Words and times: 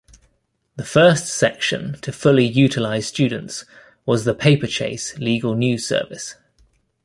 The 0.77 0.83
first 0.83 1.27
section 1.27 1.95
to 2.01 2.11
fully 2.11 2.47
utilize 2.47 3.05
students 3.05 3.65
was 4.03 4.25
the 4.25 4.33
Paper 4.33 4.65
Chase 4.65 5.15
legal 5.19 5.53
news 5.53 5.85
service. 5.87 6.33